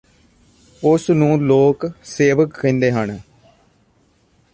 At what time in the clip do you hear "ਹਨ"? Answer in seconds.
2.91-3.19